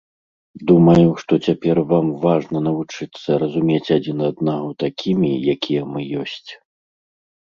Думаю, 0.69 1.07
што 1.23 1.33
цяпер 1.47 1.81
вам 1.91 2.07
важна 2.23 2.57
навучыцца 2.69 3.29
разумець 3.43 3.93
адзін 3.97 4.17
аднаго 4.29 4.69
такімі, 4.85 5.29
якія 5.55 5.81
мы 5.93 5.99
ёсць. 6.25 6.51